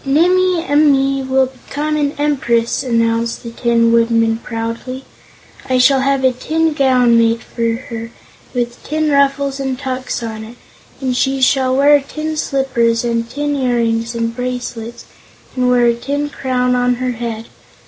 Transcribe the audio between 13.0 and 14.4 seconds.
and tin earrings and